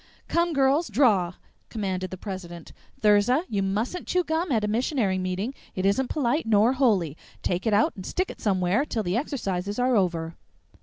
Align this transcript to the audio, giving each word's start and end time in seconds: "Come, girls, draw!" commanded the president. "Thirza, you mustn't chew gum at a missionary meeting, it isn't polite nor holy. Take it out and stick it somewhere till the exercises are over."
"Come, 0.27 0.53
girls, 0.53 0.87
draw!" 0.89 1.35
commanded 1.69 2.09
the 2.09 2.17
president. 2.17 2.71
"Thirza, 3.01 3.43
you 3.47 3.61
mustn't 3.61 4.07
chew 4.07 4.23
gum 4.23 4.51
at 4.51 4.63
a 4.63 4.67
missionary 4.67 5.19
meeting, 5.19 5.53
it 5.75 5.85
isn't 5.85 6.09
polite 6.09 6.47
nor 6.47 6.73
holy. 6.73 7.15
Take 7.43 7.67
it 7.67 7.73
out 7.75 7.95
and 7.95 8.03
stick 8.03 8.31
it 8.31 8.41
somewhere 8.41 8.83
till 8.83 9.03
the 9.03 9.15
exercises 9.15 9.77
are 9.77 9.95
over." 9.95 10.33